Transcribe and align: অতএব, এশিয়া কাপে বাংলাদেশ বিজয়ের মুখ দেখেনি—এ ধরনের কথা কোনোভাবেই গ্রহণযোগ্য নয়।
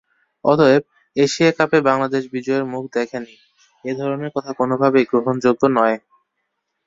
অতএব, 0.45 0.83
এশিয়া 1.15 1.51
কাপে 1.57 1.79
বাংলাদেশ 1.89 2.23
বিজয়ের 2.33 2.65
মুখ 2.65 2.83
দেখেনি—এ 2.95 3.91
ধরনের 3.99 4.31
কথা 4.35 4.51
কোনোভাবেই 4.53 5.09
গ্রহণযোগ্য 5.11 5.63
নয়। 5.77 5.97